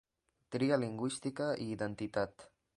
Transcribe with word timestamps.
Tria 0.55 0.79
lingüística 0.85 1.53
i 1.67 1.71
identitat. 1.77 2.51